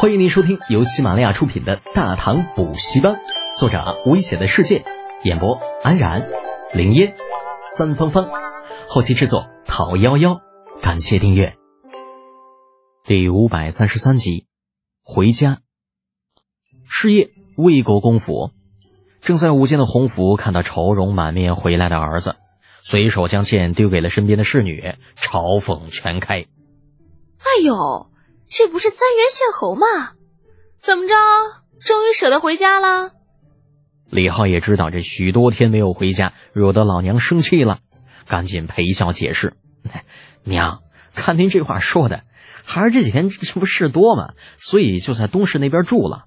[0.00, 3.14] 欢迎您收听由喜马拉雅出品的《大唐补习班》，
[3.58, 4.84] 作者危险的世界，
[5.24, 6.30] 演播安然、
[6.72, 7.16] 林烟、
[7.60, 8.30] 三芳芳，
[8.86, 10.40] 后期制作陶幺幺。
[10.80, 11.56] 感谢订阅。
[13.02, 14.46] 第五百三十三集，
[15.02, 15.62] 回家。
[16.88, 18.52] 是夜，魏国公府，
[19.20, 22.36] 正在午间的洪福看到愁容满面回来的儿子，
[22.84, 26.46] 随手将剑丢给了身边的侍女，嘲讽全开。
[27.40, 28.12] 哎呦！
[28.50, 29.86] 这不是三元县侯吗？
[30.76, 31.14] 怎么着，
[31.80, 33.12] 终于舍得回家了？
[34.10, 37.80] 李浩也知道这许多天没有回家，惹得老娘生气了，
[38.26, 39.54] 赶紧陪笑解释
[40.44, 40.82] ：“娘，
[41.14, 42.22] 看您这话说的，
[42.64, 44.34] 孩儿这几天这不事多吗？
[44.58, 46.24] 所以就在东市那边住了。”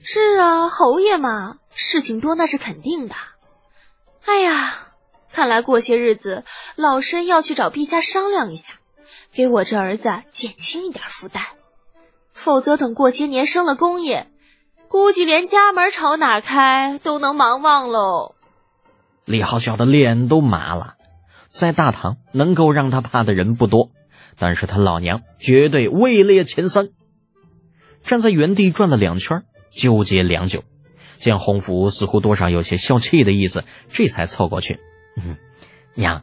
[0.00, 3.14] 是啊，侯爷嘛，事情多那是肯定的。
[4.26, 4.88] 哎呀，
[5.32, 6.44] 看来过些日子
[6.76, 8.74] 老身要去找陛下商量一下。
[9.32, 11.42] 给我这儿子减轻一点负担，
[12.32, 14.28] 否则等过些年生了公爷，
[14.88, 18.34] 估计连家门朝哪开都能忙忘喽。
[19.24, 20.94] 李浩笑的脸都麻了，
[21.50, 23.90] 在大唐能够让他怕的人不多，
[24.38, 26.88] 但是他老娘绝对位列前三。
[28.02, 30.62] 站在原地转了两圈，纠结良久，
[31.18, 34.78] 见洪福似乎多少有些消气的意思，这才凑过去，
[35.94, 36.22] 娘。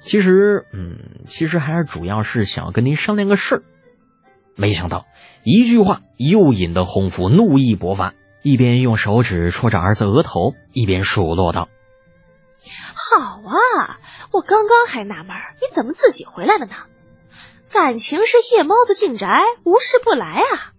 [0.00, 3.62] 其实，嗯，其实还是主要是想要跟您商量个事儿。
[4.54, 5.06] 没想到
[5.44, 11.68] 一句话又引得洪福怒意勃发，一边用手指戳着儿子额头，一边数落道
[12.94, 14.00] ：“好啊，
[14.32, 16.74] 我刚刚还纳闷你怎么自己回来了呢？
[17.70, 20.72] 感情是夜猫子进宅，无事不来啊？”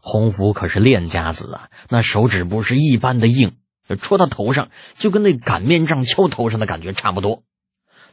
[0.00, 3.56] 洪福可是练家子啊，那手指不是一般的硬，
[4.00, 7.42] 戳到头上就跟那擀面杖敲头上的感觉差不多。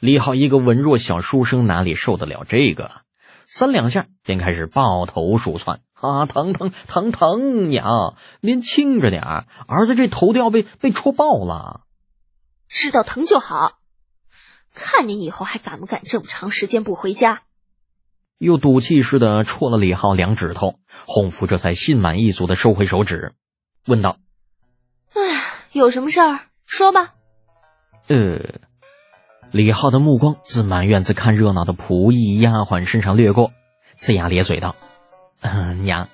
[0.04, 2.92] 李浩一个文弱小书生哪里受得了这个？
[3.48, 6.26] 三两下便开始抱头鼠窜啊！
[6.26, 7.70] 疼疼疼疼！
[7.70, 9.46] 娘，您轻着点儿，
[9.86, 11.86] 子这头都要被被戳爆了。
[12.68, 13.80] 知道疼就好，
[14.74, 17.44] 看你以后还敢不敢这么长时间不回家？
[18.40, 23.36] 又赌气似的戳了李浩两指头，洪福这才心满意足的收回手指，
[23.86, 24.18] 问道
[25.16, 25.42] ：“哎，
[25.72, 27.14] 有什么事儿说吧。”
[28.12, 28.73] 呃。
[29.54, 33.52] 李浩的目光自满院子看热闹的仆役、丫鬟身上掠过，
[33.96, 34.76] 呲牙咧嘴道
[35.42, 36.10] ：“嗯娘，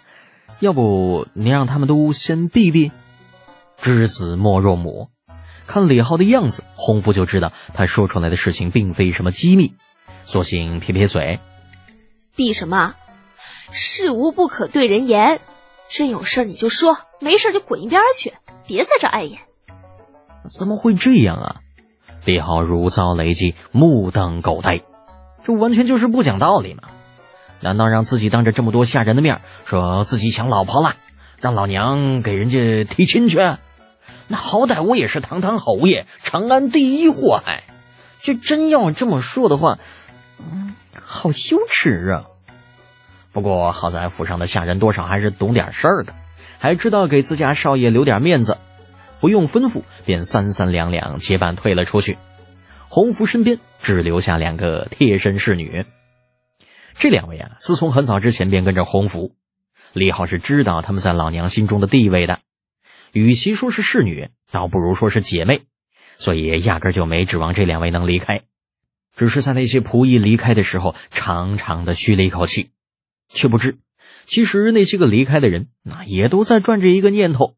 [0.59, 2.91] 要不您让他们都先避避？
[3.77, 5.07] 知子莫若母。”
[5.66, 9.73] 看李浩的样子，洪福就知道他说出来的事情并非什么机密，
[10.25, 11.39] 索性撇撇嘴
[12.35, 12.95] ：“避什么？
[13.71, 15.39] 事无不可对人言，
[15.88, 18.33] 真有事你就说，没事就滚一边去，
[18.67, 19.39] 别在这碍眼。”
[20.53, 21.61] 怎么会这样啊？
[22.25, 24.81] 李浩如遭雷击，目瞪口呆，
[25.44, 26.84] 这完全就是不讲道理嘛！
[27.62, 30.96] 难道让自己当着这么多下人的面说自己抢老婆了，
[31.41, 33.38] 让老娘给人家提亲去？
[34.28, 37.63] 那好歹我也是堂堂侯爷，长安第一祸害，
[38.19, 39.80] 这真要这么说的话，
[40.38, 42.25] 嗯，好羞耻啊！
[43.31, 46.13] 不过好在府上的下人多少还是懂点事儿的，
[46.59, 48.57] 还知道给自家少爷留点面子。
[49.19, 52.18] 不用吩咐，便三三两两结伴退了出去。
[52.88, 55.85] 洪福身边只留下两个贴身侍女。
[56.96, 59.35] 这两位啊，自从很早之前便跟着洪福。
[59.94, 62.40] 李浩是知道他们在老娘心中的地位的，
[63.12, 65.63] 与其说是侍女，倒不如说是姐妹，
[66.18, 68.41] 所以压根就没指望这两位能离开。
[69.16, 72.69] 只是在那些仆役离开的时候，长长的吁了一口气，
[73.28, 73.78] 却不知，
[74.25, 77.56] 其实那些个离开的人，那也都在转着一个念头。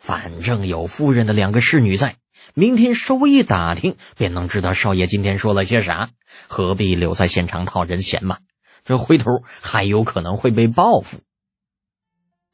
[0.00, 2.16] 反正有夫人的两个侍女在，
[2.54, 6.08] 明天稍微一打听，便能知道少爷今天说了些啥。
[6.48, 8.38] 何必留在现场讨人嫌嘛？
[8.84, 11.18] 这回头还有可能会被报复。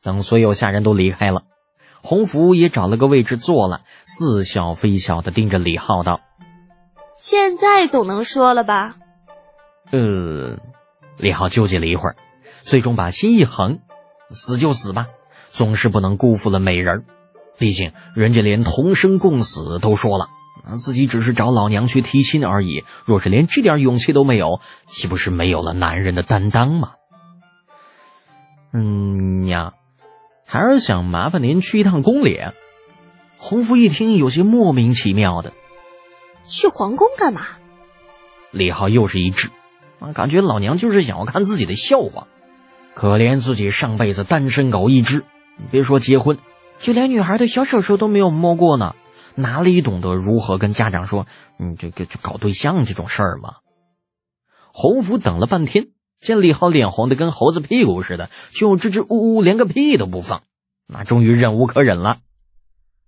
[0.03, 1.45] 等所有下人都离开了，
[2.03, 6.21] 洪福也找了个位置坐了，似笑非笑的盯着李浩道
[7.17, 8.97] ：“现在总能说了吧？”
[9.93, 10.59] 呃，
[11.17, 12.17] 李浩纠结了一会儿，
[12.63, 13.79] 最终把心一横
[14.35, 15.07] ：“死就死吧，
[15.49, 17.05] 总是不能辜负了美人儿。”
[17.59, 20.29] 毕竟人家连同生共死都说了，
[20.79, 22.85] 自己只是找老娘去提亲而已。
[23.05, 26.93] 若是连这点勇气都没有，岂不是没有了男人的担当吗？
[28.73, 29.75] 嗯，娘，
[30.45, 32.41] 还是想麻烦您去一趟宫里。
[33.39, 35.53] 洪福一听，有些莫名其妙的，
[36.47, 37.43] 去皇宫干嘛？
[38.51, 39.49] 李浩又是一滞，
[39.99, 42.27] 啊，感觉老娘就是想要看自己的笑话。
[42.95, 45.25] 可怜自己上辈子单身狗一只，
[45.71, 46.39] 别说结婚。
[46.79, 48.95] 就连女孩的小手手都没有摸过呢，
[49.35, 51.27] 哪里懂得如何跟家长说，
[51.57, 53.57] 你，这个就搞对象这种事儿嘛？
[54.73, 55.89] 洪福等了半天，
[56.21, 60.43] 见李浩脸红的跟猴子屁股似的，就支支吾吾，连个屁都不放。
[60.87, 62.19] 那终于忍无可忍了。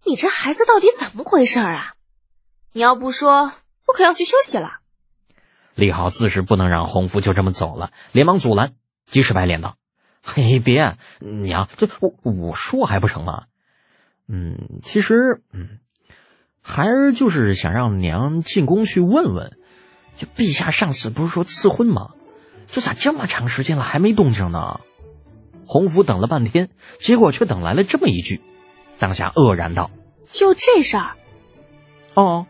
[0.04, 1.94] 你这孩子到底怎么回事啊？
[2.72, 3.52] 你要不说，
[3.86, 4.80] 我可要去休息了。
[5.74, 8.74] 李浩自是不能让洪福就这么走了，连忙阻拦，
[9.06, 9.76] 及时白脸道
[10.24, 13.44] ：“嘿，别，娘，这我我说还不成吗？
[14.28, 15.78] 嗯，其实，嗯，
[16.62, 19.56] 孩儿就是想让娘进宫去问问，
[20.16, 22.10] 就陛下上次不是说赐婚吗？
[22.66, 24.80] 这咋这么长时间了还没动静呢？”
[25.64, 28.40] 洪福等了半天，结果却等来了这么一句，
[28.98, 29.90] 当下愕然道
[30.22, 31.16] ：“就这事儿？”
[32.14, 32.46] 哦。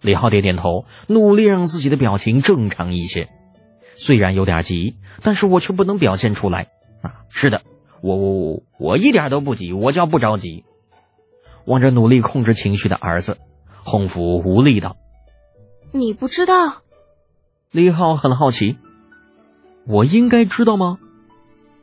[0.00, 3.28] 李浩点点头，努力让自己的表情正常一些。
[3.94, 6.68] 虽然有点急，但是我却不能表现出来。
[7.02, 7.62] 啊，是的，
[8.00, 10.64] 我我我我一点都不急，我叫不着急。
[11.64, 13.38] 望着努力控制情绪的儿子，
[13.84, 14.96] 洪福无力道
[15.92, 16.82] ：“你不知道？”
[17.70, 18.78] 李浩很好奇
[19.86, 20.98] ：“我应该知道吗？”“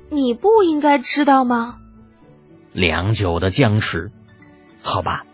[0.09, 1.79] 你不应该知道吗？”
[2.73, 4.11] 良久的僵持，
[4.81, 5.25] 好吧。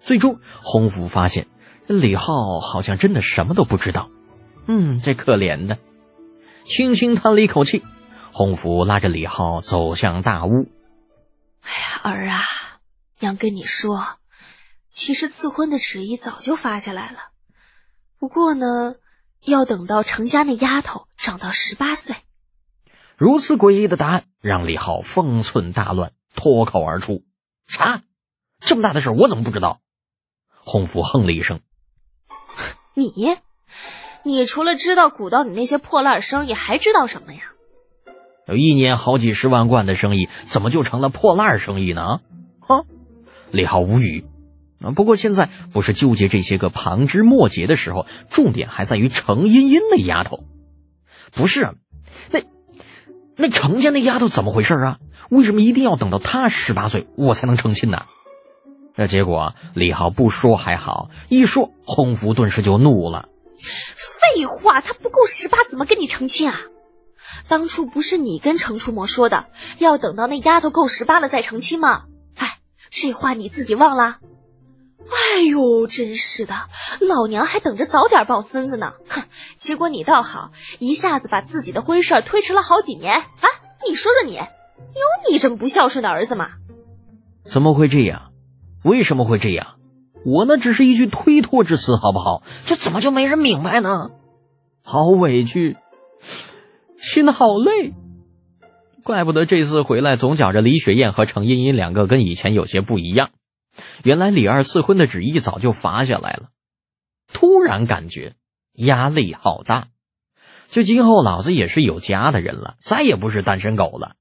[0.00, 1.46] 最终，洪福发现。
[1.86, 4.08] 李浩好像真的什么都不知道，
[4.66, 5.76] 嗯，这可怜的，
[6.64, 7.82] 轻轻叹了一口气。
[8.32, 10.66] 洪福拉着李浩走向大屋。
[11.62, 12.40] 哎呀，儿啊，
[13.24, 14.18] 娘跟你说，
[14.90, 17.30] 其实赐婚的旨意早就发下来了，
[18.18, 18.96] 不过呢，
[19.42, 22.16] 要等到程家那丫头长到十八岁。
[23.16, 27.22] 如此诡异的答案让李浩方寸大乱，脱口而出
[27.66, 28.02] ：“啥？
[28.60, 29.80] 这么大的事我怎么不知道？”
[30.60, 31.60] 洪福哼了一声。
[32.92, 33.38] 你，
[34.22, 37.40] 你除了知道鼓捣你那些破烂生意，还知道什么呀？
[38.46, 42.20] 有一年好几十万贯的生意，怎么就成了破烂生意呢？
[43.54, 44.26] 李浩无语。
[44.82, 50.44] 啊，不过现在不是纠结这些个旁枝末节的时候，重点还在于程茵茵那丫头。
[51.32, 51.70] 不是，
[52.30, 52.42] 那
[53.36, 54.98] 那程家那丫头怎么回事啊？
[55.30, 58.02] 为什么一定要等到她十八岁我才能成亲呢？
[58.96, 63.28] 那结果，李浩不说还好，一说，洪福顿时就怒了。
[63.56, 66.60] 废话，他不够十八，怎么跟你成亲啊？
[67.48, 69.46] 当初不是你跟程初墨说的，
[69.78, 72.04] 要等到那丫头够十八了再成亲吗？
[72.96, 74.20] 这话你自己忘啦？
[75.00, 76.54] 哎呦，真是的，
[77.00, 78.92] 老娘还等着早点抱孙子呢。
[79.08, 79.24] 哼，
[79.56, 83.48] 结果你倒好，一下子把自己的婚事推迟了好几年啊！
[83.84, 86.50] 你说说你，有你这么不孝顺的儿子吗？
[87.42, 88.30] 怎么会这样？
[88.84, 89.74] 为什么会这样？
[90.24, 92.44] 我那只是一句推脱之词，好不好？
[92.64, 94.12] 这怎么就没人明白呢？
[94.84, 95.76] 好委屈，
[96.96, 97.92] 心好累。
[99.04, 103.30] 怪不得这次回来总觉着李雪燕和程茵茵两个跟以前有些不一样。
[104.02, 106.48] 原来李二赐婚的旨意早就发下来了。
[107.32, 108.34] 突然感觉
[108.72, 109.88] 压力好大。
[110.68, 114.16] 就今后老子也是有家的人了，再也不是单身狗了。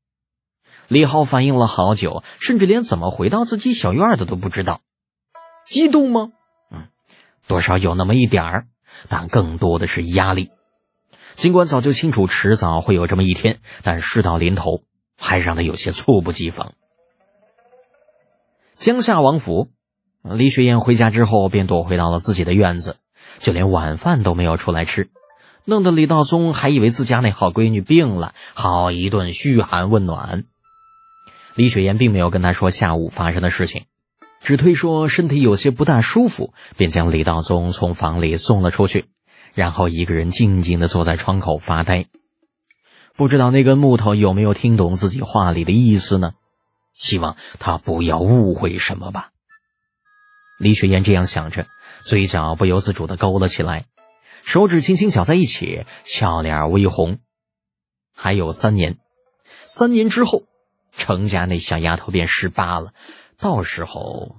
[0.87, 4.81] 李浩反应了好久，甚至连怎么回到自己小院的都不知道。
[5.65, 6.31] 激动吗？
[6.69, 6.89] 嗯，
[7.47, 8.67] 多少有那么一点儿，
[9.07, 10.51] 但更多的是压力。
[11.35, 14.83] 尽管早就清楚迟早会有这么一天，但事到临头，
[15.17, 16.73] 还让他有些猝不及防。
[18.75, 19.69] 江夏王府，
[20.23, 22.97] 李雪燕回家之后便躲回到了自己的院子，
[23.39, 25.09] 就连晚饭都没有出来吃，
[25.65, 30.43] 弄得李道宗还以为自家那好闺女病了，好一顿嘘寒问暖。
[31.55, 33.85] 李雪燕并没有跟他说下午发生的事情，
[34.41, 39.05] 只推说身体有些不大舒服，便将李道宗从房里送了出去，
[39.53, 42.07] 然后一个人静静的坐在窗口发呆。
[43.15, 46.33] 不知道那根木头有没有听懂自己话里的意思呢？
[46.93, 49.31] 希望他不要误会什么吧。
[50.59, 51.67] 李雪燕这样想着，
[52.05, 53.85] 嘴角不由自主的勾了起来，
[54.43, 57.19] 手指轻轻搅在一起，俏脸微红。
[58.15, 58.97] 还有三年，
[59.65, 60.43] 三年之后。
[60.95, 62.93] 程家那小丫头便十八了，
[63.39, 64.35] 到时候，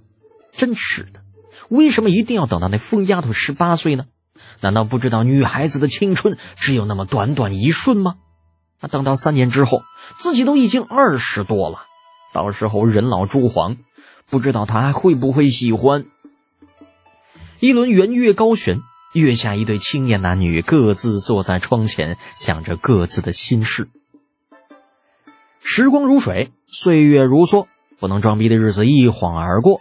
[0.52, 1.24] 真是的，
[1.68, 4.06] 为什么一定要等到那疯丫头十八岁呢？
[4.60, 8.16] 难道不知道女孩子的青春只有那么短短一瞬吗？
[8.80, 9.82] 那等到三年之后，
[10.18, 11.78] 自己都已经二十多了，
[12.32, 13.76] 到时候人老珠黄，
[14.28, 16.04] 不知道她还会不会喜欢？
[17.60, 18.80] 一轮圆月高悬，
[19.14, 23.88] 月下一对青年男女各自坐在窗前，想着各自的心事。
[25.62, 27.66] 时光如水，岁月如梭，
[27.98, 29.80] 不能装逼的日子一晃而过。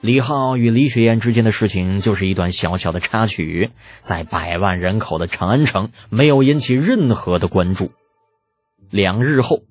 [0.00, 7.92] 李浩与李雪燕之间的事情就是一段小小的插曲，在百万人口的长安城没有引起任何的关注。
[8.88, 9.62] 两日后，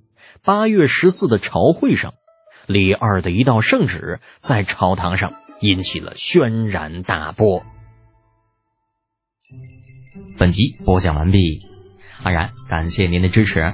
[0.44, 2.14] 八月十四的朝会上，
[2.68, 7.64] 李二的一道圣旨在朝堂上引起了轩然大波。
[10.38, 11.66] 本集播讲完毕。
[12.22, 13.74] 安然，感谢您的支持。